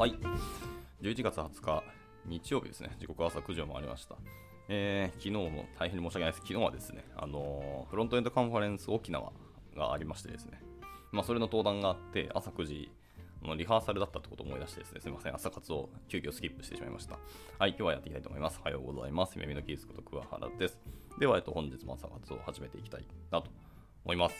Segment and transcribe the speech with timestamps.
[0.00, 0.14] はい。
[1.02, 1.84] 11月20日、
[2.24, 2.96] 日曜日ですね。
[2.98, 4.16] 時刻は朝9時を回りました。
[4.66, 6.36] えー、昨日も大変に申し訳ないです。
[6.38, 9.30] 昨日はですね、あのーフロントエンドカンファレンス沖縄
[9.76, 10.62] がありましてですね、
[11.12, 12.90] まあ、それの登壇があって、朝9時
[13.42, 17.18] のリハーサルだったってことを思い出してですね、すみません、朝活を急遽スキップしてしまいました。
[17.58, 18.58] はい、今日はやっていきたいと思います。
[18.62, 19.34] おはようございます。
[19.34, 20.80] 夢見のキースこと桑原です。
[21.18, 23.50] では、えっと、本日も朝活を始めていきたいなと
[24.06, 24.36] 思います。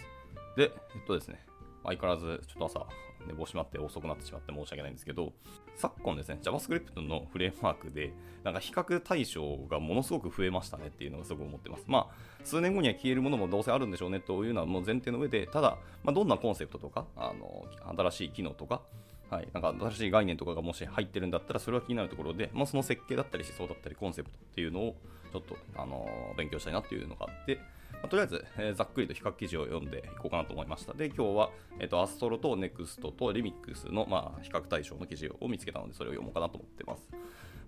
[0.57, 1.45] で、えっとですね、
[1.85, 5.33] 相変わらずちょっと朝寝坊しまって遅くなってしまって申し訳ないんですけど、
[5.77, 8.13] 昨今ですね、JavaScript のフレームワークで、
[8.45, 11.85] なんか比較対象がものすごく増えましたねっていうのがすごく思ってます。
[11.87, 18.83] まあ、数年後には消えるものもどうせあるんでしょうねというのはもう前提の上で、ただ、まあ、どんなコンセプトとか、あの新しい機能とか、
[19.31, 24.97] はい、なんか新しい概念とかがもし入ってるんだったら、それは気になるところで、まあ、その設計だったり思想だったりコンセプトっていうのを
[25.33, 27.61] ちょっと、あの勉強したいなっていうのがあって、
[27.95, 30.95] まあとりあえず、えーざっくりと比較記事を読んでいこうかなと思いました。
[30.95, 37.09] で、今日は、えっと Astro と Next とリミックスの、まあ、比較対象の記事を見つけたので、それを読もうかなと思ってます。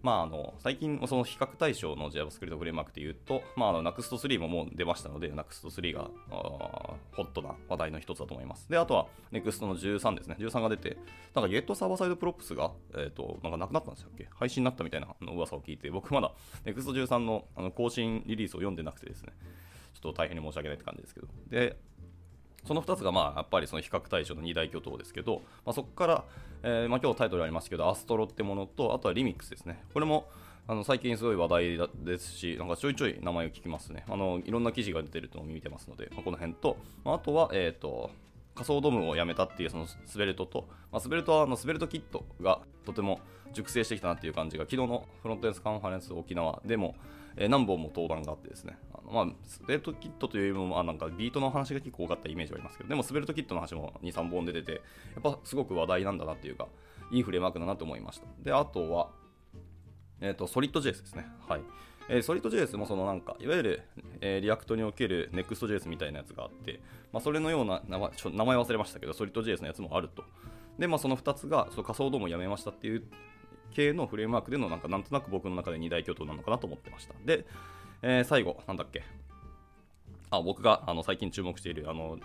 [0.02, 6.10] まあ、あの最近、その比較対象の JavaScript フレームワークでいうと、まあ、あの Next3 ももう出ましたので、Next3 が
[7.12, 8.69] ホットな話題の一つだと思います。
[8.69, 10.34] で、あとは Next の13ですね。
[10.41, 10.97] 13が出て、
[11.36, 14.27] なんか Get サーバーサイドプロップスが、えっとなんかなくなったんですよっけ？
[14.34, 16.32] 廃止になったみたいな噂を聞いて、僕まだ
[16.64, 19.32] Next13 のあの更新リリースを読んでなくてですね、
[20.03, 21.28] と大変に申し訳ないって感じですけど。
[21.48, 21.77] で、
[22.67, 26.25] その2つがまあやっぱりその比較対象の2大巨頭ですけど、まあ、そこから、
[26.62, 29.83] えーまあ、今日タイトルありますけど、アストロってものと、あとはリミックスですね。
[29.92, 30.28] これも
[30.69, 34.05] あの最近すごい話題ですし、なんかちょいちょい名前を聞きますね。
[34.09, 38.11] あのいろんな記事が出てるのを見てますので、まあ、この辺と、まあ、あとは、えっ、と、
[38.55, 43.20] 仮想ドームをやめたっていうそのスベルトと、まあ、スベルトはあのスベルトキットがとても
[43.53, 46.94] 熟成してきたなっていう感じが、昨日のフロントエンドカンファレンス沖縄でも、
[47.36, 54.78] えー何本も登壇があってですね、あのまあ、 SvelteKit というよりも、まあ、なんか Vite の話が結構多かったイメージはありますけど、でも SvelteKit の話も2、3本出てて、や
[55.19, 56.69] っぱすごく話題なんだなっていうか、
[57.11, 58.27] いいフレームワークだなと思いました。
[58.42, 59.11] で、あとは、
[60.21, 61.26] えっ、と、 Solid JS ですね。
[61.49, 61.60] はい。
[62.08, 63.82] えー、ソリッド JS もそのなんか、いわゆる、
[64.20, 66.80] えー React における Next.js みたいなやつがあって、
[67.12, 70.24] まあ、それのような名前ちょ名前忘れましたけど、ソリッド JS のやつもあると。
[70.78, 73.04] で、まあ、その2つが、その仮想ドームをやめましたっていう
[73.74, 77.14] 系のフレームワークでの、なんか、なんとなく僕の中で二大巨頭なのかなと思ってました。
[77.24, 77.46] で、
[78.02, 79.02] えー最後、なんだっけ。
[80.32, 82.19] あ僕があの最近注目しているあの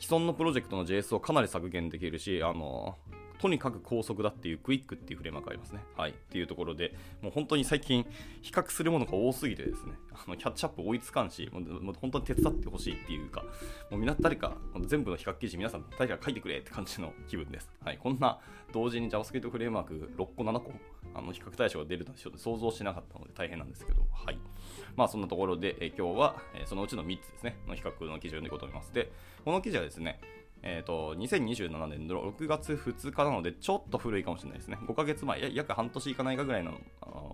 [0.00, 2.96] 既存のプロジェクトの JS をかなり削減できるしあの
[3.38, 5.84] とにかく高速だっていうクイックっていうフレームワークがありますね。
[5.96, 6.10] はい。
[6.12, 8.06] っていうところで、もう本当に最近
[8.42, 13.42] 比較するものが多すぎてですね、あのキャッチアップ追いつかんし、もうもう本当に手伝ってほしいっていうか、
[13.90, 14.56] もうみんな誰か、
[14.86, 17.70] 全部の比較記事皆さん誰か書いてくれって感じの気分です。
[17.84, 17.98] はい。
[17.98, 18.38] こんな
[18.72, 20.72] 同時に JavaScript フレームワーク6個7個、
[21.14, 24.38] あの比較対象が出るとは想像しなかったので大変なんですけど、はい。
[24.96, 28.92] まあそんなところで、え今日は、えそのうちの3つですね、の比較の記事を読んでいこうと思います。
[28.92, 29.10] で、
[29.44, 30.20] この記事はですね、
[30.66, 34.78] えー、と2027年の6月2日なので、ちょっと古いかもしれないですね。
[34.88, 36.72] 5ヶ月前、約半年いかないかぐらいの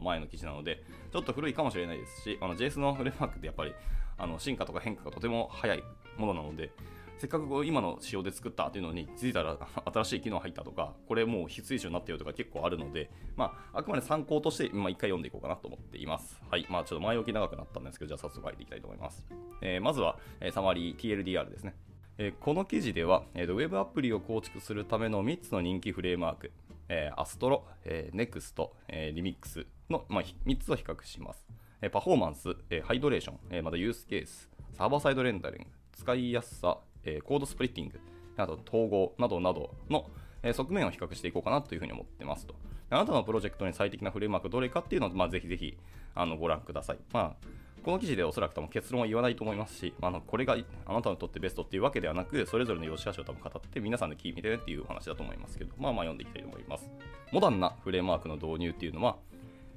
[0.02, 0.82] 前の記事なので、
[1.12, 3.72] ちょっと古いかもしれないですし、あの JS のフレームワークってやっぱり
[4.18, 5.84] あの進化とか変化がとても早い
[6.18, 6.72] ものなので、
[7.18, 9.56] せっかく今の仕様で作ったっていうのに気づいたら
[9.92, 16.42] 新しい機能入ったとか、これもう必須以上になったよとか結構あるので、まあ、あくまで参考として、まあ、一回読んでいこうかなと思っています。
[16.50, 16.66] はい。
[16.68, 19.24] まあ、ちょっと前置き長くなったんですけど、じゃあ早速入っていきたいと思います。
[19.60, 21.74] えーまずは、えーサマリー TLDR ですね。
[22.22, 26.52] えこの記事では、えーとウェブアプリを構築するための3つの人気フレームワーク、
[26.90, 31.46] えー、アストロ、えー、ネクスト、えー、リミックスの、まあ、3つを比較します。
[31.80, 35.64] えパフォーマンス、えハイドレーション、えまたユースケース、サーバーサイドレンダリング、
[35.96, 37.98] 使いやすさ、えコードスプリッティング、
[38.36, 40.10] あと統合などなどの、
[40.42, 42.54] え側面を比較していこうかなというふうに思ってますと。
[42.90, 45.78] あなたのプロジェクトに最適なフレームワークどれかっていうのを、まあ、ぜひぜひ
[46.14, 46.98] あのご覧ください。
[47.14, 47.46] まあ
[47.82, 56.90] この記事でおそらく多分結論は言わないと思いますし、あのこれがあなたにとってベストっていうわけではなく、それぞれの良し悪しを多分語って、皆さんで聞いてねっていう話だと思いますけど、まあまあ読んでいきたいと思います。
[57.32, 59.16] モダンなフレームワークの導入っていうのは、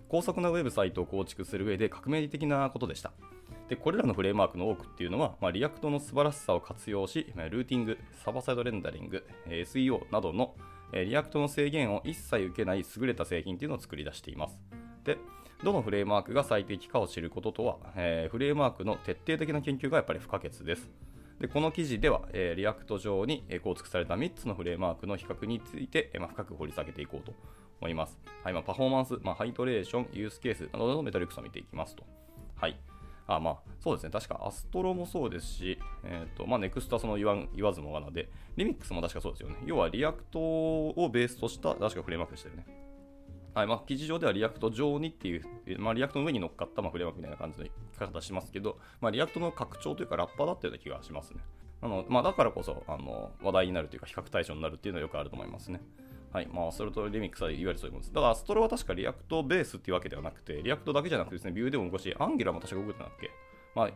[0.09, 3.11] 高速なウェブサイトを構築する上で革命的なことでした。
[3.69, 10.55] でこれらのフレームワークの多くっていうのは、まあ、 React の素晴らしさを活用し、ルーティング、サーバーサイドレンダリング、SEO などの、
[10.91, 14.59] React の制限を一切受けない優れた製品っていうのを作り出しています。
[15.03, 15.17] で、
[15.63, 20.89] どのフレームワークが最適かを知ることとは、えーフレームワークの徹底的な研究がやっぱり不可欠です。
[21.39, 27.33] でこの記事では、えー React 上に構築された3つのフレームワークの比較について、えーまあ、深く掘り下げていこうと
[27.79, 28.17] 思います。
[28.43, 32.03] はいまあ、パフォーマンス、まあ、 hydration、ユースケースなどのメトリックスを見ていきますと。
[32.55, 32.77] はい。
[33.27, 34.09] あまあ、そうですね。
[34.09, 39.55] 確か Astro もそうですし、えっ、と、まあ、 Next はその言わ言わずもがなで、リミックスも確かそうですよね。
[39.65, 42.65] 要は React をベースとした、確かフレームワークでしたよね。
[43.53, 45.43] はいまあ、記事上では React 上にっていう、
[45.77, 47.65] まあ、 React の上に乗っかった、まあ、フレームワークみたいな感じの
[47.99, 51.41] 書き方しますけど、まあ、 React の拡張というかラッパーだったような気がしますね。
[51.81, 55.81] あのまあ、だからこそあの話題になるというか比較対象になるっていうのはよくあると思いますね。
[56.31, 56.47] はい。
[56.51, 58.13] まあ、 Astro とリミックスはいわゆるそういうものです。
[58.13, 63.29] だから、 Astro は確か React ベースっていうわけではなくて、 React だけじゃなくてですね、 Vue でも動くし、 Angular も確か動くんだっけ
[63.75, 63.89] まあ、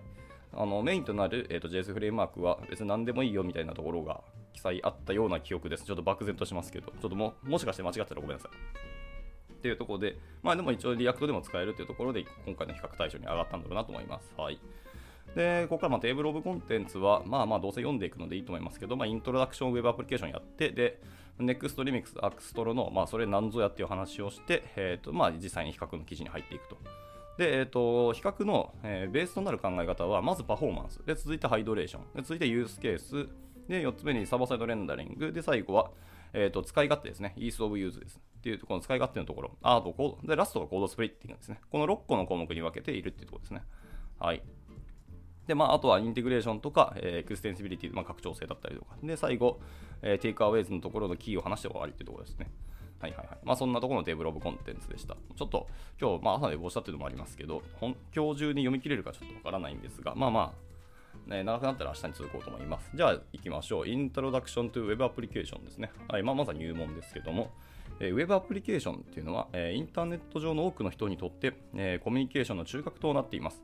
[0.54, 4.22] あのメインとなる、えーと、JS フレームワークは別に何でもいいよみたいなところが
[4.54, 5.86] 記載あったような記憶です。
[5.86, 9.07] ちょっと漠然としますけど、ちょっとももしかして間違ったらごめんなさい。
[9.58, 14.32] っていうところで、まあでも一応 React でも使えるっていうところで、今回の比較対象に上がったんだろうなと思います。
[14.38, 14.60] はい。
[15.36, 21.02] で、ここからまあ table of contents は、まあまあどうせ読んでいくのでいいと思いますけど、まあ introduction web application やって、で、
[21.40, 26.78] NEXT Remix Astro の、まあそれ何ぞやっていう話をして、えっ、ー、と、まあ実際に比較の記事に入っていくと。
[27.38, 33.28] で、えーと、比較の、えー、ベースとなる考え方は、まずパフォーマンス、で続いて hydration、で続いてユースケース、
[33.68, 35.92] で4つ目にサーバーサイドレンダリング、で最後は、
[36.34, 38.20] えーと、使い勝手ですね、 ease of use です。
[38.48, 41.60] っていうとこの使い勝手のところ、アート、コード、でラストが code splitting ですね。
[41.70, 43.64] この6個の項目に分けているっていうところですね。
[44.20, 44.42] はい。
[45.48, 48.96] で、まあ、あとはインテグレーションとか、えー、 extensibility、まあ、拡張性だったりとか。
[49.04, 49.60] で、最後、
[50.02, 52.50] えー、 takeaways のところのキーを話して終わりっていうところですね。
[53.00, 53.38] はいはいはい。
[53.44, 55.16] まあそんなところの table of contents でした。
[55.36, 55.68] ちょっと
[56.02, 57.94] 今日、まあ朝寝坊したっていうのもありますけど、今
[58.34, 60.54] 日中に読み切れるかちょっとわからないんですが、まあま
[61.28, 62.90] あ、ね、長くなったら明日に続こうと思います。
[62.94, 63.88] じゃあ行きましょう。
[63.88, 65.92] introduction to Web application ですね。
[66.08, 67.52] はい、まあまずは入門ですけども、
[68.00, 73.62] えー、Web アプリケーションっていうのは、え、インターネット上の多くの人にとって、え、コミュニケーションの中核となっています。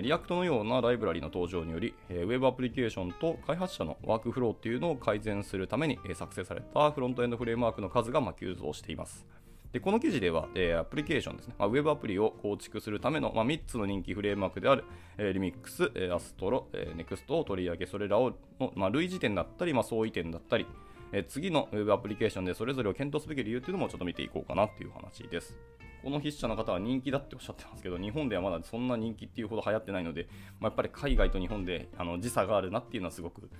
[0.00, 9.26] React のようなライブラリの登場により、ウェブアプリケーションと開発者のワークフローっていうのを改善するために作成されたフロントエンドフレームワークの数が急増しています。
[9.72, 14.84] でこの記事では、え、アプリケーションですね、ま、ウェブアプリを構築するための、ま、3つの人気フレームワークである、
[15.16, 20.66] え、リミックス、え、アストロ、えー、ネクストを取り上げ、それらをの、ま、類似点だったり、ま、相違点だったり、
[21.12, 25.58] え、次のウェブアプリケーションでそれぞれを検討すべき理由というのもちょっと見ていこうかなっていう話です。
[26.02, 30.28] この筆者の方は人気だっておっしゃってますけど、日本ではまだそんな人気っていうほど流行ってないので、
[30.58, 33.50] まあ、やっぱり海外と日本であの時差があるなっていうのはすごく、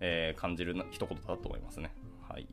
[0.00, 1.94] えー、感じるな一言だと思いますね。
[2.28, 2.46] はい。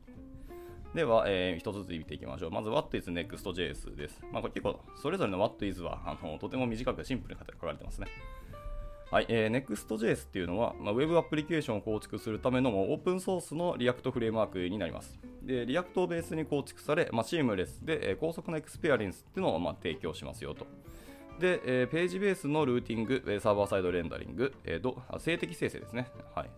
[0.94, 2.50] では、えー、一つずつ見ていきましょう。
[2.52, 4.22] まず、What is Next.js です。
[4.32, 8.06] まあ、これ結構、それぞれの What is はあのとても短くシンプルに書かれてますね。
[9.10, 15.18] はい、えー、Next.js っていうのは、まあ、Web アプリケーションを構築するためのオープンソースの React フレームワークになります。
[15.42, 20.66] で、 React をベースに構築され、まあ、シームレスで、えー、高速な experience っていうのを、まあ、提供しますよと。
[21.38, 26.08] で、えー、ページベースのルーティング、サーバーサイドレンダリング、えー、静的生成ですね。
[26.34, 26.50] はい。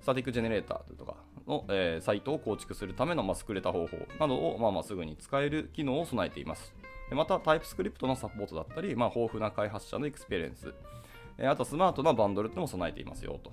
[0.00, 6.74] static generator とかの、えー、サイトを構築するための、まあ、優れた方法などを、まあ、まあすぐに使える機能を備えています。
[7.08, 10.74] でまた、 TypeScript のサポートだったり、まあ、豊富な開発者の experience、
[11.38, 13.52] あとスマートなバンドルっても備えていますよと。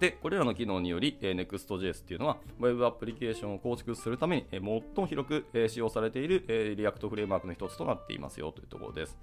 [0.00, 9.18] で、これらの機能により、Next.js っていうのは、Web アプリケーションを構築するために、最も広く、使用されている、えー、 React フレームワークの一つとなっていますよというところです。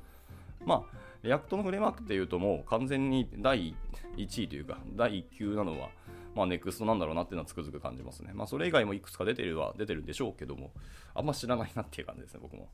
[0.66, 3.76] まあ、 React のフレームワークっていうともう完全に第
[4.18, 5.90] 1位というか、第1級なのは、
[6.36, 8.32] まあ、 Next なんだろうなっていうのはつくづく感じますね。
[8.34, 10.72] まあ、それ以外もいくつか出てるは出てるんでしょうけども、
[11.14, 12.68] あんま知らないなっていう感じですね、僕も。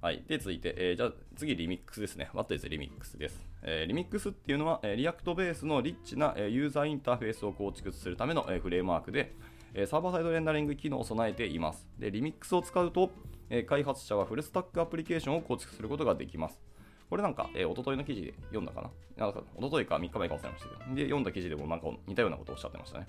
[0.00, 0.24] はい。
[0.26, 2.30] で、続いて、えー、じゃあ次、リミックスですね。
[2.32, 3.46] What is Remix です。
[3.62, 9.34] えー、リミックスっていうのは、えー、 React ベースのリッチな、えー、ユーザーインターフェースを構築するための、えー、フレームワークで、
[9.74, 11.86] えー、サーバーサイドレンダリング機能を備えています。
[11.98, 13.10] で、リミックスを使うと、
[13.50, 16.58] えー、開発者は full stack アプリケーションを構築することができます。
[17.10, 18.80] これなんか、えー、一昨日の記事で読んだか
[19.18, 19.26] な？
[19.26, 23.06] なんか一昨日か3日前か忘れましたけど、で、読んだ記事でもなんか似たようなことをおっしゃってましたね。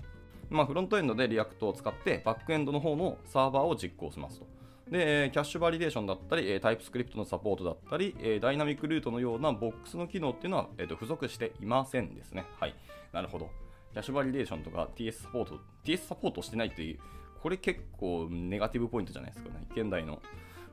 [0.50, 4.46] まあ、フロントエンドで React を使ってバックエンドの方のサーバーを実行しますと。
[4.92, 12.44] で、 cache validation だったり、 TypeScript のサポートだったり、 dynamic route のようなボックスの機能っていうのは、えー、と付属していませんですね。
[12.60, 12.74] はい。
[13.10, 13.48] なるほど。
[13.92, 16.98] cache validation とか TS サポート、TS サポートしてないという、
[17.42, 19.66] これ結構ネガティブポイントじゃないですかね。
[19.74, 20.20] 現代の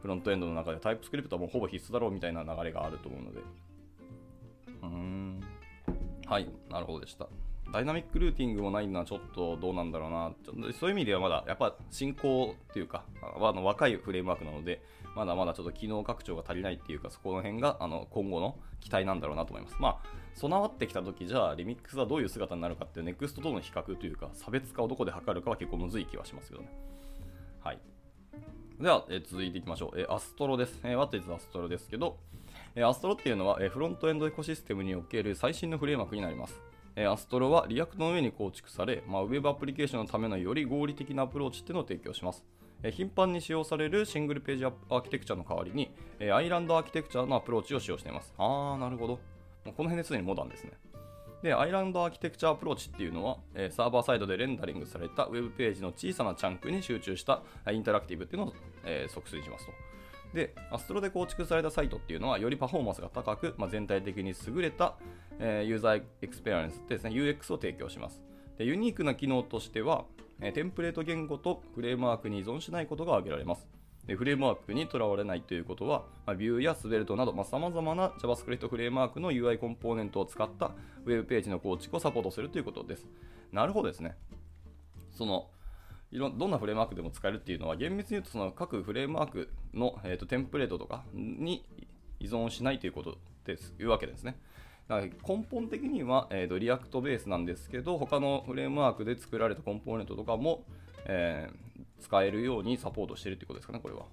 [0.01, 3.39] フロントエンドの中でタイプスクリプトはもうほぼ必須だろうみたいな流れがあると思うので。
[3.39, 5.41] うーん。
[6.25, 6.49] はい。
[6.69, 7.27] なるほどでした。
[7.71, 10.31] ダイナミックルーティングもないのはちょっとどうなんだろうな。
[10.43, 14.81] ちょそういう意味ではまだ、やっぱ進行っていうか、あの若いフレームワークなので、
[15.15, 19.75] まだまだちょっと機能拡張が足りないっていうか、そこの辺があの今後の期待なんだろうなと思います。
[19.79, 26.69] まあ、備わってきた時じゃあ、リミックスはどういう姿になるかっていう、ネクストとの比較というか、差別化をどこで測るかは結構むずい気はしますけどね。
[27.61, 27.79] はい。
[28.79, 29.99] では、え続いていきましょう。
[29.99, 30.79] え Astro です。
[30.83, 32.17] えー、What is Astro ですけど、
[32.75, 36.68] え Astro っていうのは、えフロントエンドエコシステムにおける最新のフレームワークになります。
[37.01, 42.43] え Astro は React の上に構築され、まあ、ウェブアプリケーションのためのより合理的なアプローチっていうのを提供します。
[42.83, 48.33] え頻繁に使用される single page architecture の代わりに、え island architecture のアプローチを使用しています。
[48.37, 49.15] あー、なるほど。
[49.15, 49.21] こ
[49.63, 50.71] の辺ですでにモダンですね。
[51.41, 58.53] で、 island architecture approach っていうのは、えサーバーサイドでレンダリングされたウェブページの小さな chunk に集中したinteractive っていうのを、
[58.83, 59.88] えー、促進しますと。
[60.33, 64.95] で、 Astro で構築されたサイトっていうのは、よりパフォーマンスが高く、まあ、全体的に優れた、
[65.39, 68.21] え、 user experience ですね、UX を提供します。
[68.59, 70.05] でユニークな機能としては、
[70.41, 73.67] えテンプレート言語とフレームワークに依存しないことが挙げられます。
[74.05, 80.71] でフレームワークにとらわれないということは、まあ、 Vue や Svelte などさまざ、まな JavaScript フレームワークの UI コンポーネントを使った
[81.05, 83.07] ウェブページの構築をサポートするということです。
[83.51, 84.17] なるほどですね。
[85.11, 85.47] その
[86.11, 91.63] いろどんなフレームワークでも使えるっていうのは厳密に言うとその各フレームワークの、えーと、テンプレートとかに
[92.19, 94.37] 依存しないということですいうわけですね。
[94.87, 100.63] だから根本的には、えーと、 React ベースなんですけど他のフレームワークで作られたコンポーネントとかも、
[101.05, 104.05] えー、使えるようにサポートしてるってことですかね、これは。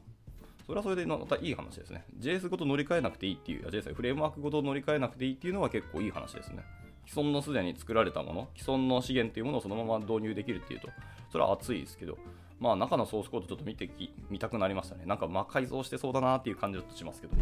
[0.67, 2.05] それはそれでまたいい話ですね。
[2.19, 6.63] JS ごと乗り換えなくていいっていう、JS フレームワークごと乗り換えなくていいっていうのは結構いい話ですね。
[7.07, 10.89] 既存のすでに作られたもの、既存の資源というものをそのまま導入できるっていうと、
[11.31, 12.19] それは熱いですけど、
[12.59, 15.05] まあ中のソースコードちょっと見てき、見たくなりましたね。
[15.07, 17.35] なんか魔改造してそうだなっていう感じはしますけど。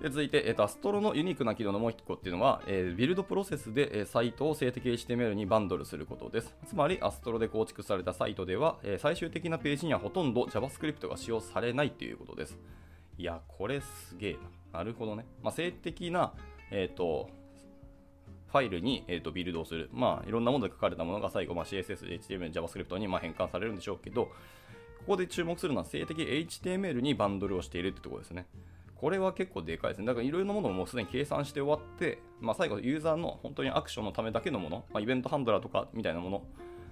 [0.00, 6.54] で続いて、えーと、アストロのユニークな機能のもう1個っていうのは、えー、ビルドプロセスで、えー、サイトを静的 HTML にバンドルすることです。
[6.66, 12.56] つまり、アストロで構築されたサイトでは、えー、最終的なページにはほとんど JavaScript が使用されないということです。
[13.18, 14.32] いや、これすげえ
[14.72, 14.78] な。
[14.78, 15.26] なるほどね。
[15.42, 16.32] まあ、静的な、
[16.70, 17.28] えっ、と、
[18.50, 19.90] ファイルに、えーと、ビルドをする。
[19.92, 24.32] まあ、いろんなもので書かれたものが最後、まあ、CSS、HTML、JavaScript にま変換されるんでしょうけど、こ
[25.12, 28.46] こで注目するのは静的 HTML にバンドルをしているってところですね。
[28.94, 30.06] これは結構でかいですね。
[30.06, 36.42] だからいろいろなものをもうすでに計算して終わって、まあ、最後ユーザーの本当にアクションのためだけのもの、まあ、イベントハンドラーとかみたいなもの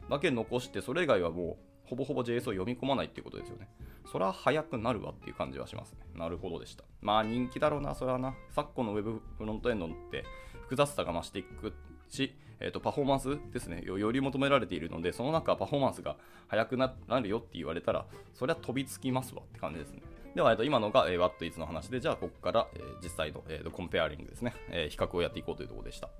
[0.08, 3.68] だけ残して、それ以外はもうほぼほぼ JS を読み込まないっていうことですよね。
[4.10, 5.98] それは早くなるわっていう感じはしますね。
[6.14, 6.84] なるほどでした。
[7.00, 8.34] まあ人気だろうな、それはな。
[8.50, 10.24] 昨今の Web フロントエンドって
[10.66, 11.72] 複雑さが増していく
[12.08, 16.16] し、えーと、パフォーマンスですねより求められているのでその中パフォーマンスが
[16.48, 20.00] 速くなるよって言われたらそれは飛びつきますわって感じですね。
[20.34, 26.10] では、えー、と今のが、えー、What is の話でじゃあここから、え、実際の、えーと、コンペアリングですね、え、比較をやっていこうというところでした。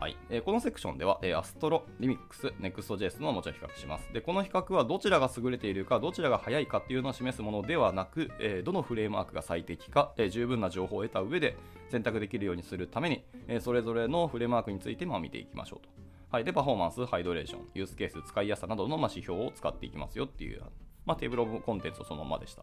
[0.00, 4.12] はいえー、このセクションでは、えー、アストロ、リミックス、Next.js のもちろん比較します。
[4.12, 11.56] で、この比較はどちらが優れているか、どちらが速いかっていうのを示すものではなく、えー、どのフレームワークが最適か、え、十分な情報を得た上で
[11.90, 15.88] 選択できるようにするために、え、それぞれのフレームワークについてま見ていきましょうと。
[16.30, 20.62] はい、で、パフォーマンス、 hydration、 use case、使いやすさなどのま指標を使っていきますよっていう、
[21.06, 22.62] まあ、 table of contents をそのままでした。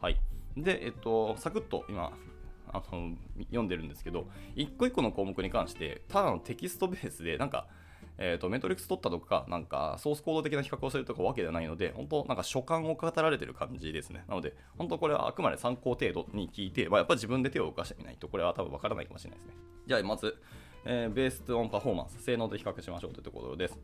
[0.00, 0.20] はい。
[0.56, 2.12] で、えっと、サクッと今、
[2.72, 4.26] あの読んでるんですけど、
[4.56, 7.66] 一個一個の項目に関して、ただのテキストベースで、なんか、
[8.18, 14.24] えーと、 metrics 取ったとか、なんかソースコード的な比較をするとかわけではないので、本当、なんか所感を語られてる感じですね。
[14.28, 19.54] なので、本当これはあくまで参考程度に聞いて、まあ、やっぱり自分で手を動かしてみないと、これは多分わからないかもしれないですね。
[19.86, 20.36] じゃあ、まず、
[20.84, 23.78] えー、 based on performance、性能で比較しましょうというところです。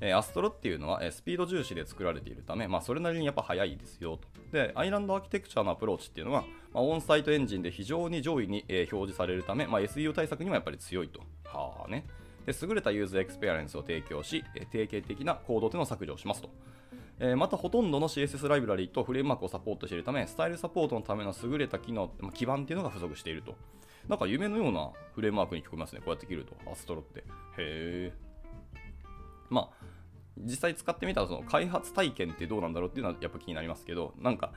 [0.00, 4.28] え Astro っていうのは、えスピード重視で作られているため、まあ、それなりにやっぱ速いですよと。
[4.50, 11.20] で、 island architecture のアプローチっていうのは、まあ、オンサイトエンジンで非常に上位に、え表示されるため、まあ、SEO 対策にもやっぱり強いと。
[11.44, 12.06] はあね。
[12.46, 16.50] で優れた user experience を提供し、え定型的なコードというのを削除しますと。
[17.20, 23.54] えまたほとんどの CSS ライブラリとフレームワークをサポートしているため、スタイルサポートのための優れた機能、ま、基盤っていうのが付属していると。
[24.08, 26.00] なんか夢のようなフレームワークに聞こえますね。
[26.00, 26.56] こうやって切ると。
[26.70, 27.20] Astro って。
[27.20, 27.24] へ
[27.58, 28.12] え。
[29.52, 29.84] まあ、
[30.38, 34.52] 実際使ってみたらその開発体験ってどうなんだろうっていうのはやっぱ気になりますけど、なんか、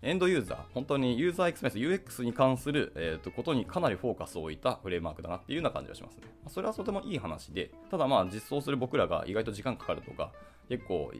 [0.00, 6.22] end user、本当にユーザーエクスペリエンス、UX に関する、えー、とことにかなりフォーカスを置いたフレームワークだなっていうような感じがしますね。
[6.48, 10.32] それはとてもいい話で、ただまあ実装する僕らが意外と時間かかるとか、
[10.68, 11.10] 結構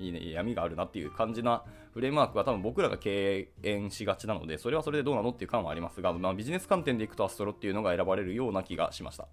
[0.00, 1.62] いいね、闇があるなっていう感じな
[1.92, 9.28] フレームワークは多分僕らが敬遠しがちなので、それはそれでどうなのっていう感はありますが、まあ、ビジネス観点でいくと Astro っていうのが選ばれるような気がしました。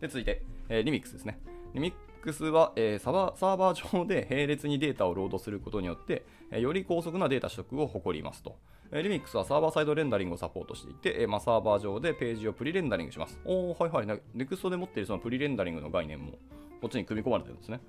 [0.00, 1.38] で、続いて、えー、リミックスですね。
[1.74, 1.94] リミッ
[2.28, 8.56] X は、えー、サバサーバー上で並列にデータをロードすることによって、え、より高速なデータ取得を誇りますと。
[8.90, 13.38] えー、Remix はサーバーサイドレンダリングをサポートしていて、えまあ、サーバー上でページをプリレンダリングします。
[13.44, 14.20] おー、はいはい。
[14.36, 16.32] Next で持っているそのプリレンダリングの概念も
[16.80, 17.80] こっちに組み込まれてるんですね。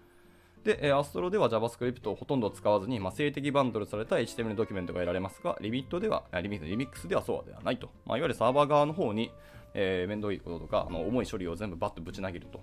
[0.63, 7.89] で、えー、Astro では JavaScript をほとんど使わずに、まあ、静的バンドルされた HTML ドキュメントが得られますが、リミットでは、リミック Remix ではそうではないと。
[8.05, 9.31] まあ、いわゆるサーバー側の方に、
[9.73, 12.61] えー、面倒いこととか、あの重い処理を全部バッとぶち投げると。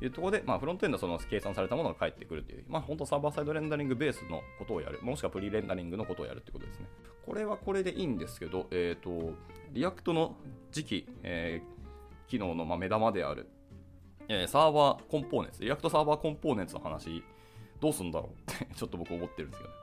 [0.00, 6.86] いうところで、まあ、フロントエンドはその計算されたものが返ってくるという、まあ、本当 server side rendering ベースのことをやる、もしくは pre-rendering のことをやるということですね。
[7.24, 9.34] これはこれでいいんですけど、えっ、ー、と、
[9.72, 10.36] React の
[10.70, 13.48] 次期、えー、機能のま目玉である、
[14.28, 17.22] えー、 server components、React Server Components の話、
[17.80, 19.76] どうすんだろうってちょっと僕思ってるんですけど、ね、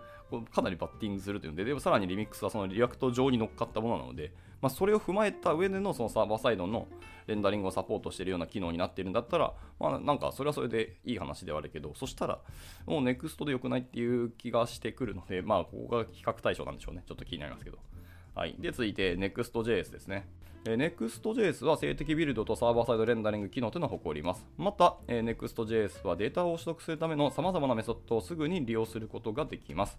[0.53, 6.87] かなりバッティングするというので、でもさらにリミックスはその React 上に乗っかったものなので、まあ、それを踏まえた上でのそのサーバーサイドの
[7.27, 12.39] レンダリングをサポートしているような機能になっているんだったら、まあ、なんかそれはそれでいい話ではあるけど、そしたら
[12.85, 17.03] もうネクストで良くないっていう気がしてくるので、まあ、ここが比較対象なんでしょうね。
[17.07, 17.77] ちょっと気になりますけど。
[18.35, 20.27] はい、で続いて Next.js ですね。
[20.65, 24.47] え Next.js は静的ビルドとサーバーサイドレンダリング機能というのを誇ります。
[24.57, 29.97] また、え Next.js はデータを取得するための様々なメソッドをすぐに利用することができます。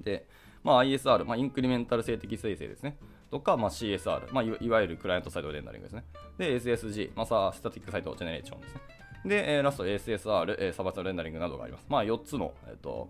[0.00, 0.26] で、
[0.62, 2.96] まあ、ISR、まあ、 incremental 静的生成ですね。
[3.30, 6.04] とか、まあ、CSR、まあ、いわゆる client side rendering ですね。
[6.38, 8.80] で、SSG、まあ、 static site generation ですね。
[9.24, 11.86] で、えラスト SSR、え server side rendering などがあります。
[11.88, 13.08] まあ、4つの、えっ、と、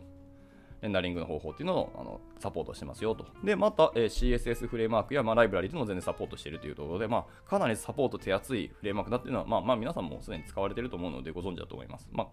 [0.85, 3.25] レンダリングの方法っていうのをあのサポートしてますよと。
[3.43, 12.11] で、また、え CSS フレームワークや、まあ、ライブラリーも全然サポートしているというところで、まあ、かなりサポート手厚いフレームワークだっていうのは、まあ、まあ、皆さんもすでに使われていると思うのでご存知だと思います。
[12.13, 12.27] まあ、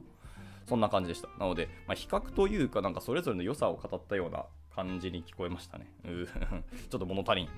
[0.68, 1.30] そんな感じでした。
[1.40, 4.44] なので、まあ、比較というか、なんかそれぞれの良さを語ったような
[4.76, 5.90] 感じに聞こえましたね。
[6.04, 7.50] う ちょっと物足りん。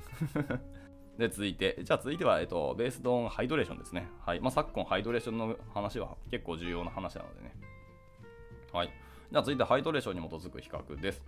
[1.17, 4.09] で、続いて、じゃあ続いては、えっと、ベースドオンハイドレーションですね。
[4.19, 4.39] はい。
[4.39, 7.55] まあ、昨今ハイドレーションの話は結構重要な話なのでね。
[8.71, 9.02] はい。
[9.33, 11.23] じゃあ続いてハイドレーションに基づく比較です。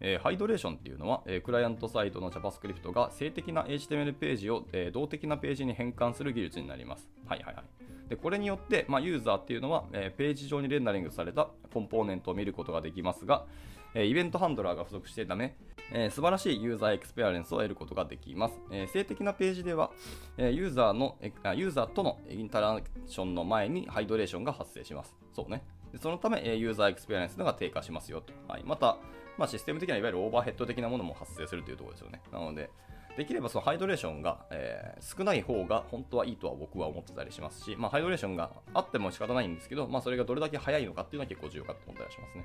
[0.00, 7.08] えー、ハイドレーションっていうのは、えー、クライアントサイトの JavaScript が静的な HTML ページを、えー、動的なページに変換する技術になります。
[7.24, 7.64] はいはいはい。
[8.08, 13.46] でこれによって、まあ、ユーザーっていうのは、えページ上にレンダリングされたコンポーネントを見ることができますが、
[13.94, 15.56] え event handler が不足しているため、
[15.92, 18.60] えー、素晴らしい user experience を得ることができます。
[18.72, 19.92] えー、静的なページでは、
[20.36, 21.16] えー、ユーザーの
[21.54, 25.14] ユーザーとのインタラクションの前に hydration が発生します。
[25.32, 25.62] そうね。
[25.96, 28.32] でそのため、え user experience が低下しますよと。
[28.48, 28.98] はい、また、
[29.38, 32.20] まあ、システム的にはいわゆるオーバーヘッド的なものも発生するというところですよね。
[32.30, 32.68] なので、
[33.16, 42.44] できればそのハイドレーションが、えー、少ない方が本当はいいとは僕は思ってたりしますし、まあ、ハイドレーションがあっても仕方ないんですけど、まあ、それがどれだけ早いのかっていうのは結構重要かと思ったりしますね。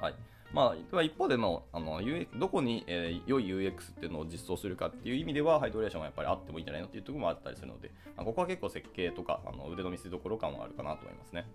[0.00, 0.14] はい。
[0.52, 2.00] まあ、一方でもあの
[2.36, 11.46] どこに、えー、良い UX っていうのを実装するかっていう意味ではハイドレーションはやっぱりあってもいいんじゃないのっていうところもあったりするので、まあ、ここは結構設計とかあの腕の見せ所感はあるかなと思いますね。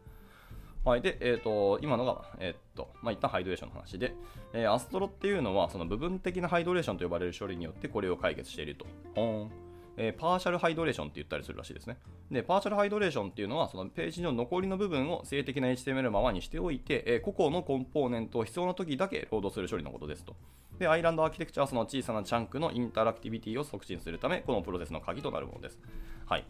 [0.84, 1.02] はい。
[1.02, 4.16] で、えっ、ー、と、今のが、えっ、ー、と、まあ、一旦ハイドレーションの話で、
[4.54, 8.86] えー、 Astro っていうのは、その部分的な hydration と呼ばれる処理によってこれを解決していると。
[9.16, 9.52] ほん。
[9.98, 11.98] えー、 partial hydration って言ったりするらしいですね。
[12.32, 20.36] で、 partial hydration っていうのは、そのページの残りの部分を静的な HTML のままにしておいて、えー、個々のコンポーネントを必要な時だけロードする処理のことですと。
[20.78, 25.80] で、 island architecture はその小さな chunk の interactivity を促進するため、このプロセスの鍵となるものです。
[26.28, 26.46] はい。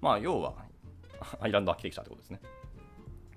[0.00, 0.54] まあ、要は、
[1.40, 2.40] island architecture ってことですね。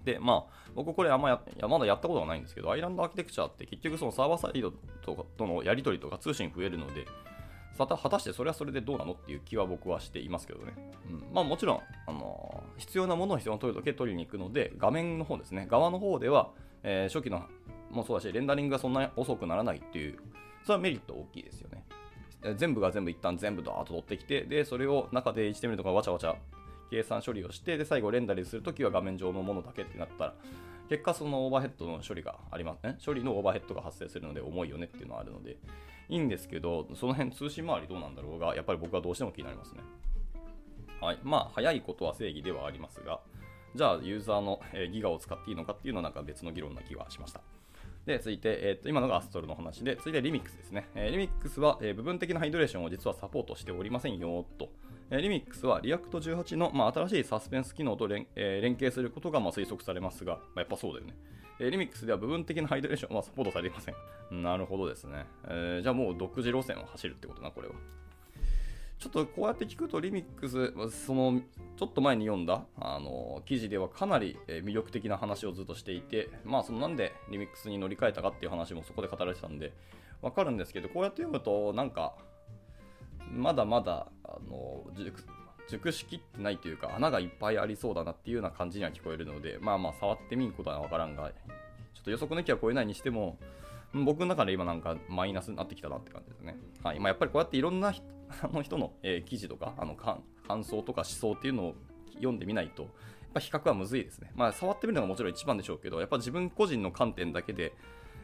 [0.06, 7.06] で、まあ、僕これあんまやまだやったことがないんですけど、アイランドアーキテクチャって結局そのサーバーサイドととのやり取りとか通信増えるので、
[7.78, 10.74] 果たしてそれはそれでどうなのっていう気は僕はしていますけどね。
[11.10, 16.52] うん、まあもちろん、あのー、必要なものを必要な取るとけ取りに行くので、画面の方ですね、側の方では、
[16.84, 17.44] えー、初期の
[17.92, 20.18] もそうだし、レンダリングがそんなに遅くならないっていう、
[20.64, 21.86] それはメリット大きいですよね。
[22.58, 26.36] 全部が全部一旦全部ドーッと取ってきて、で、それを中で HTML とかわちゃわちゃ
[26.90, 30.36] 計算処理をして、で、最後レンダリングするときは画面上のものだけってなったら、
[30.90, 32.98] 結果そのオーバーヘッドの処理がありますね。
[33.04, 35.58] 処理のオーバーヘッドが発生するので重いよねっていうのはあるので、
[36.10, 39.82] いいんですけど、その辺通信周りどうなんだろうが、やっぱり僕はどうしても気になりますね。
[41.02, 41.20] はい。
[41.24, 43.20] まあ、早いことは正義ではありますが、
[43.74, 47.42] じゃあ、ユーザーのギガを使っていいのかっていうのはなんか別の議論な気はしました。
[48.06, 50.88] で、続いて、えー、と今のがアストルの話で、続いてリミックスですね。
[50.94, 54.70] えー、リミックスは、えー、部分的なハイドレーションを実はサポートしておりませんよ、と。
[55.12, 61.16] え、リミックスは React 18の、まあ、新しいサスペンス機能と連,、えー、連携することがまあ推測されますが、まあ、やっぱそうだよね。
[61.60, 64.44] えー、リミックスでは部分的な hydration はサポートされていません。
[64.44, 65.26] なるほどですね。
[65.48, 67.76] えー、じゃあもう独自路線を走るってことな、これは。
[68.98, 70.74] ちょっとこうやって聞くとリミックス、
[71.06, 71.42] その
[71.78, 79.74] ちょっと前に読んだあの記事ではかなり魅力的な話をずっとしていて、まあそのなんでリミックスに乗り換えたかっていう話もそこで語られてたんで、
[80.22, 82.16] わかるんですけど、こうやって読むとなんか、
[83.32, 84.84] まだまだあの
[85.70, 91.30] 熟しきってないというか、穴がいっぱいありそうだなっていうような感じには聞こえるので、まあまあ触ってみんことはわからんが、
[91.94, 93.40] ちょっと予測の域は超えないにしても、
[93.94, 96.58] 僕の中で今なんかマイナスになってきたなって感じですね。
[96.84, 97.00] はい。
[97.00, 97.94] まあ、やっぱりこうやっていろんな
[98.42, 100.22] あの人の、えー、記事とか、あの感
[100.64, 101.76] 想とか思想っていうのを
[102.16, 102.92] 読んでみないと、やっ
[103.34, 104.32] ぱ比較はむずいですね。
[104.36, 107.74] まあ、触ってみるのがもちろん一番でしょうけど、やっぱ自分個人の観点だけで、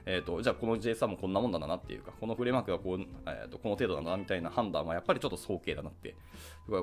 [0.05, 6.15] えーと、じゃあこの JSON もこんなもんだなっていうか、このフレームワークがこう、えーと、この程度だなみたいな判断はやっぱりちょっと早計だなって、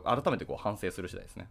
[0.04, 1.48] 改めてこう反省する次第ですね。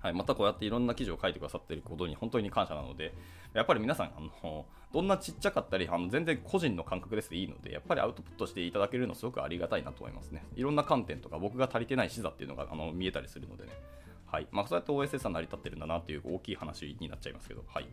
[0.00, 3.14] はい、またこうやっていろんな記事を書いてくださっていることに本当に感謝なので、
[3.54, 10.44] やっぱり皆さん、あのどんなちっちゃかったり、あの全然個人の感覚ですでいいので、やっぱりアウトプットしていただけるのすごくありがたいなと思いますね。
[10.56, 13.70] いろんな観点とか、僕が足りてない視座っていうのがあの見えたりするのでね。
[14.26, 17.86] はいまあ、そうやって OSS は成り立ってるんだなっていう大きい話になっちゃいますけど、はい。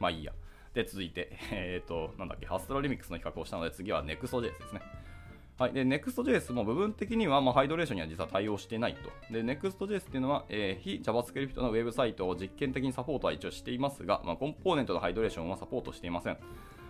[0.00, 0.32] まあいいや。
[0.74, 4.82] で、続いて、 えっ、ー、と、なんだっけ、 Astro Remix の比較をしたので、次は Next.js ですね。
[5.58, 9.10] はい、で Next.js も部分的には、まあ、ハイドレーションには実は対応してないと。
[9.32, 16.38] で、Next.js っていうのは、えー、非 JavaScript のウェブサイトを実験的にサポートは一応していますが、まあ、コンポーネントのハイドレーションはサポートしていません。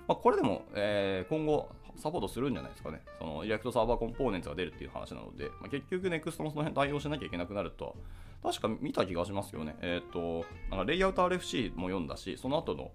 [0.09, 3.03] まあ、これでも、えー、今後、サポートするんじゃないですかね。
[3.19, 7.97] その React Server Components が出るっていう話なので、まあ、結局 NEXT もその辺対応しなきゃいけなくなると
[8.43, 9.77] は、確か見た気がしますよね。
[9.83, 12.91] えっ、ー、と、なんかレイアウト RFC も読んだし、その後の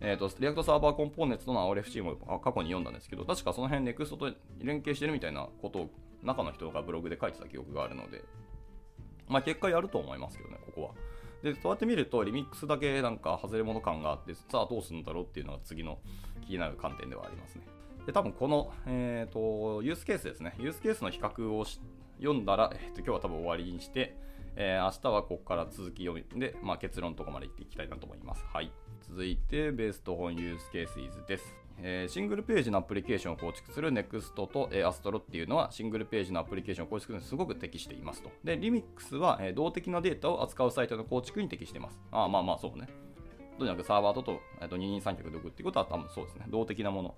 [0.00, 5.90] えーと、 React Server Components との RFC も過去に読んだんですけど、確かその辺 NEXT と連携してるみたいなことを
[6.22, 8.22] 中の人がブログで書いてた記憶があるので、
[9.28, 10.90] まあ結果やると思いますけどね、ここは。
[11.42, 15.98] で、そうやって見ると、リミックスだけなんか外れ物感があって、さあどうするんだろうっていうのが次の
[16.46, 17.62] 気になる観点ではありますね。
[18.06, 20.54] で、多分この、えーと、ユースケースですね。
[20.58, 21.64] ユースケースの比較を
[22.18, 24.16] 読んだら、えーと、今日は多分終わりにして、
[24.56, 28.44] えー、明日はここから続き読みで、まあ、結論とかまでいっていきたいなと思います。
[28.52, 28.72] はい。
[29.02, 31.54] 続いて、ベースト本ユースケースイズです。
[31.82, 38.30] え、シングルページのアプリケーションを構築する NEXT と、えー、Astro っていうのはシングルページのアプリケーションを構築するのにすごく適していますと。
[38.44, 41.98] で、Remix は、え、動的なデータを扱うサイトの構築に適しています。
[42.10, 42.88] あまあまあそうね。
[43.58, 46.46] とにかくサーバーとと、えー、と二人三脚で置くっていうことは多分そうですね。
[46.48, 47.14] 動的なもの。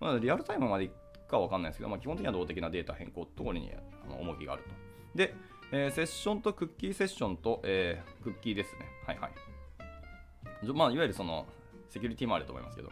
[0.00, 0.92] まあ、リアルタイムまでいく
[1.28, 3.70] かわかんないですけど、まあ、基本的には動的なデータ変更ってところに
[4.18, 4.70] 重きがあると。
[5.14, 5.34] で、
[5.72, 8.86] えー、セッションとクッキーセッションと、えー、クッキーですね。
[9.06, 10.72] はいはい。
[10.72, 11.46] まあ、いわゆるその
[11.88, 12.90] セキュリティもあると思いますけど、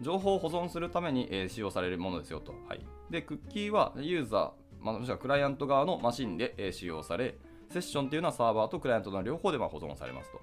[0.00, 2.54] 情報を保存するために、えー、使用されるものですよと。
[2.68, 7.36] はい、で、クッキーはユーザー、まあ、もしくはクライアント側のマシンで、えー、使用され、
[7.70, 10.40] セッションっていうのはサーバーとクライアントの両方でま保存されますと。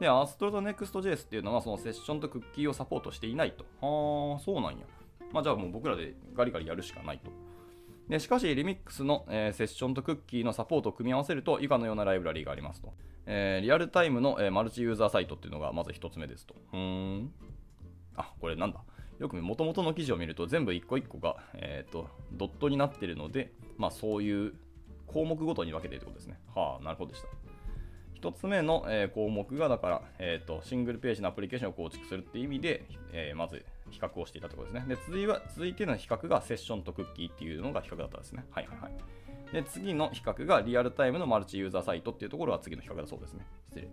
[0.00, 3.64] で、アストロと Next.js っていうのはそのセッションとクッキーをサポートしていないと。
[3.80, 4.84] はあ、そうなんや。
[5.32, 7.30] まあ、じゃあもう僕らでガリガリやるしかないと。
[8.08, 12.94] でしかし、リミックスの、えー、セッションとクッキーのサポートを組み合わせると以下のようなライブラリーがありますと。
[13.26, 16.54] えー、リアルタイムの、えー、マルチユーザーサイトっていうのがまず1つ目ですと。
[16.72, 17.32] うーん。
[18.14, 18.80] あ、これなんだ。
[19.18, 24.54] よくもともとの記事を見ると全部一個一個が、えーと、ドットになっているので、まあ、そういう
[25.06, 26.38] 項目ごとに分けているということですね。
[26.54, 27.28] はあ、なるほどでした。
[28.28, 34.94] 1つ目の、えー、項目が、だから、えーと、シングルページのアプリケーションを構築するっていう意味で、えー、まず比較をしていたところですね。
[34.94, 38.44] で続いは続いての比較がセッションとクッキーっていうのが比較だったんですね。
[38.50, 38.92] はいはいはい。
[39.52, 43.46] で次の比較がリアルタイムのマルチユーザーサイトっていうところが次の比較だそうですね。
[43.68, 43.88] 失礼。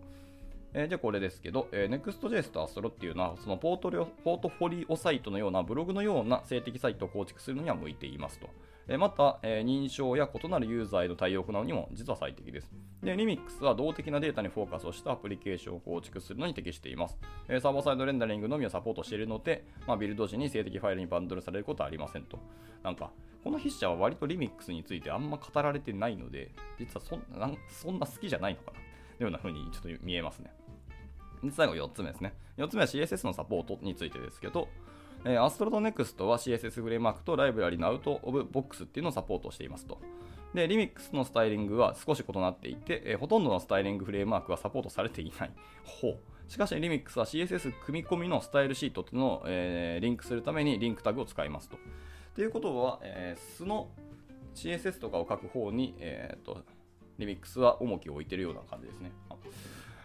[0.73, 8.49] えー、じゃあこれですけど、えー、Next.js と Astro っていうのは、そのポートリオポートフォリオサイトのようなブログのような静的サイトを構築するのには向いていますと。
[8.87, 12.71] えー、また、え認証や異なるユーザーへの対応を行うにも実は最適です。
[13.03, 17.17] で、Remix は動的なデータにフォーカスをしたアプリケーションを構築するのに適しています。
[17.47, 22.39] えサーバーサイドレンダリングのみをサポートしているので、まあ、ビルド時に静的ファイルにバンドルされることはありませんと。
[22.81, 23.11] なんか、
[23.43, 28.79] この筆者は割と Remix についてあんま語られてないので、実はそんなそんな好きじゃないのかな。
[29.17, 30.51] というような風にちょっと見えますね。
[31.51, 32.33] 最後4つ目ですね。
[32.57, 34.69] 4つ目は CSS のサポートについてですけど、
[35.25, 39.99] えー、 Astro と Next は CSS フレームワークとライブラリの out of box っていうのをサポートしていますと。
[40.53, 45.51] で、リミックスのスタイリングは少し異なっていて、えー、ほとんどのスタイリングフレームワークはサポートされていない。
[45.83, 46.17] ほう。
[46.47, 51.77] しかし、リミックスは CSS 組み込みのスタイルシートっていうのを、えー、リンクするためにリンクタグを使いますと。
[52.35, 53.89] ということは、えー、素の
[54.55, 56.63] CSS とかを書く方に、えーと、
[57.17, 59.11] リミックスは重きを置いているような感じですね。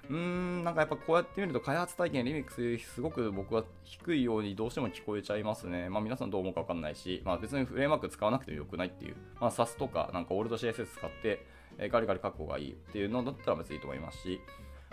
[0.08, 5.88] うーん、なんかやっぱこうやって見ると開発体験リミックスすごく僕は低いようにどうしても聞こえちゃいますね。
[5.88, 11.46] まあ皆さんどう思うかわかんないし、まあ別にフレームワーク使わなくてもよくないっていう、まあ SAS とかなんかオールド CSS 使って、
[11.78, 14.40] えガリガリ書く方がいいっていうのだったら別にいいと思いますし、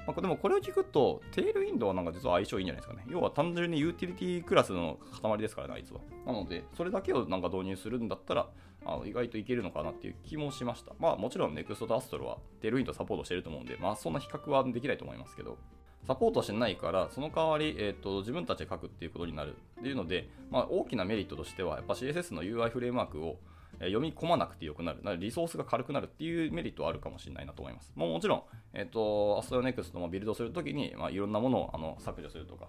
[0.05, 3.05] まあ、でもこれを聞くと、テールウィンドウはなんか実は相性いいんじゃないですかね。
[3.09, 5.99] 要は単純にユーティリティクラスの塊ですからね、あいつは。
[6.25, 8.47] なので、それだけをなんか導入するんだったら、
[8.85, 10.93] あの意外といけるのかなっていう気もしました。
[10.99, 15.57] まあもちろん NEXT と Astro はテールウィンドウサポートしてると思うんで、まあそんな比較はできないと思いますけど、
[16.05, 23.37] サポートしてないから、その代わり、えーと、自分たちで書くっていうことになるっていうので、まあ、大きなメリットとしては、やっぱ CSS の UI フレームワークを
[23.79, 25.01] 読み込まなくてよくなる。
[25.03, 27.91] なリソースが軽くなるっていうメリットはあるかもしれないなと思います。
[27.95, 28.43] ももちろん、
[28.73, 32.67] えっ、ー、と、AstroNext のビルドするときに、まあ、いろんなものをあの削除するとか、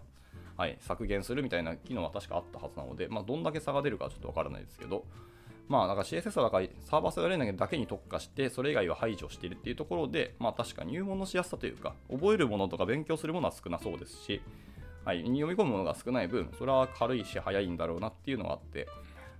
[0.57, 5.05] はい、削減するみたいな機能は確かあったはずなので、まあ、どんだけ差が出るかちょっとわからないですけど、
[5.69, 6.51] まあ、なんか CSS は
[6.85, 14.41] サーバーサイドレンダリングだけに特化して、それ以外は排除しているっていうところで、まあ確か入門のしやすさというか、覚えるものとか勉強するものは少なそうですし、
[15.05, 18.89] はい、読み込むものが少ない分、それは軽いし早いんだろうなっていうのがあって、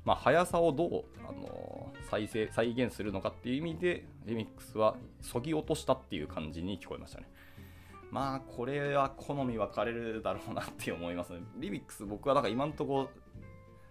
[0.05, 7.29] まあ、速さをどう、あのー、再生、再現するのかっていう意味で、リミックスはそぎ落としたっていう感じに聞こえましたね。
[8.13, 11.41] まあ、これは好み分かれるだろうなって思いますね。
[11.57, 13.11] リミックス僕はなんか今んとこ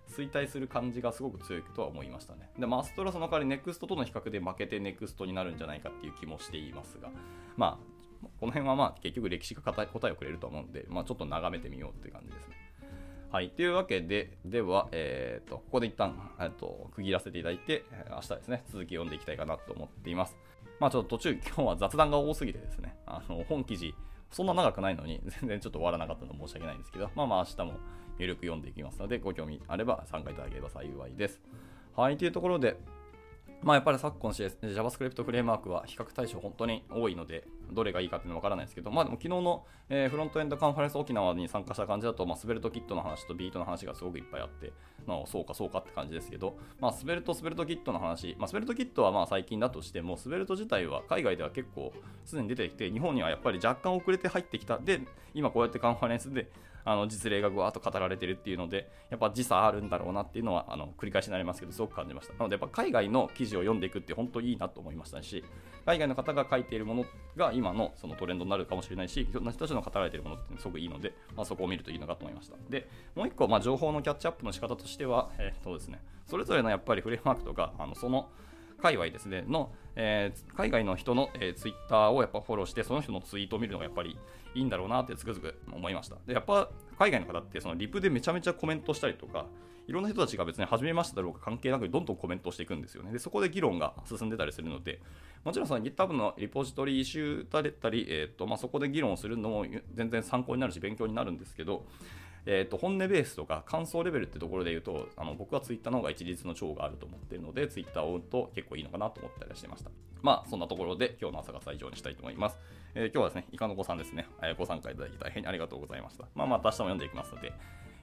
[0.08, 2.50] 衰退する感じがすごく強いとは思いましたね。
[2.60, 7.10] で、マストラその代わりネクストとの比較で負けてネクストになるんじゃないかっていう気もしていますが、
[7.58, 7.80] ま
[8.24, 12.56] あ、この辺はまあ結局歴史が答えをくれると思うんで、まあ、ちょっと眺めてみようっていう感じですね。
[13.32, 13.50] はい。
[13.50, 20.38] というわけで、では、え、ー、と、ここで一旦、えっと、区切らせていただいて、明日ですね、続き読んでいきたいかなと思っています。
[20.80, 23.94] まあちょっと途中、今日は雑談が多すぎてですね、あの、本記事
[24.32, 27.80] そんな長くないのに、全然ちょっと終わらなかったの申し訳ないんですけど、まあまあ明日も
[28.18, 31.42] 有力読んでいきますので、ご興味あれば参加いただければ幸いです。
[31.96, 32.78] はい、というところで、
[33.62, 44.72] まあやっぱり昨今 CS JavaScript フレームワークは比較対象本当に多いので、どれがいいかっていうのは分からないですけど、まあでも昨日の、えー、フロントエンドカンファレンス沖縄に参加した感じだと、まあ、スベルトキットの話とビートの話がすごくいっぱいあって、
[45.08, 51.92] まあ、そうかそうかって感じですけど、まあ、スベルト、スベルトキットの話、まあ、スベルトキットはまあ最近だとしても、スベルト自体は海外では結構
[52.24, 54.78] すでに出てきて、日本にはやっぱり若干遅れて入ってきた。
[54.78, 55.02] で、
[55.34, 56.52] 今こうやってカンファレンスで
[56.86, 62.34] あの実例がぐわーっと語られてるっていうので、やっぱ時差あるんだろうなっていうのはあの繰り返しになりますけど、すごく感じました。
[62.34, 65.44] なので、やっぱ海外の記事を読んでいくって本当いいなと思いましたし、
[65.86, 72.56] 海外の方が書いているものが今のそのトレンドになるかもしれないし、いろんな人たちの語られているものってすごくいいので、まあ、そこを見るといいのかと思いました。
[72.70, 78.30] で、もう一個、まあ、情報のキャッチアップの仕方としては、えー、っとですね、それぞれのやっぱりフレームワークとか、あのその
[78.82, 84.18] 界隈ですね、の、えー、海外の人の、えー、ツイッターをやっぱフォローして、その人のツイートを見るのがやっぱり
[84.54, 86.18] いいんだろうなってつくづく思いました。
[86.26, 89.46] で、やっぱ海外の方ってそのリプでめちゃめちゃコメントしたりとか、
[89.88, 93.12] いろんな人たちが別に初めましてだろうか関係なくどんどんコメントしていくんですよね。
[93.12, 95.00] で、そこで議論が進んでたりするので、
[95.44, 101.86] もちろんその GitHub のリポジトリイシューだったり、えーとまあ、そこで議論をするのも全然参考になるし勉強になるんですけど、
[102.46, 109.90] えーと、本音ベースとか感想レベルってところで言うとあの僕は Twitter の方が一律の長があると思っているので Twitter を追うと結構いいのかなと思ったりしてました。
[110.22, 112.58] まあそんなところで今日の朝が以上にしたいと思います、
[112.96, 116.26] えー、今日はですねイカの子さんですね、え、ご参加いただき大変ありがとうございました。
[116.36, 117.54] まあまた明日も読んでいきますので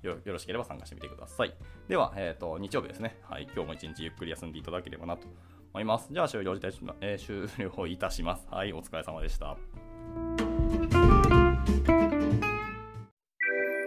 [0.02, 1.54] よろしければ参加してみてください。
[1.88, 5.26] では、えーと、日曜日ですね、はい、今日も一日ゆっくり休んでいただければなと
[5.72, 6.08] 思います。
[6.10, 8.46] じゃあ終了いたし,、えー、終了いたします。
[8.50, 9.56] はいお疲れ様でした。